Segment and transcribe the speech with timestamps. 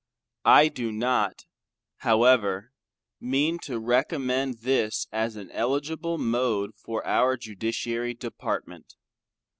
[0.49, 1.45] I do not
[1.97, 2.71] however
[3.19, 8.95] mean to recommend this as an eligible mode for our Judiciary department.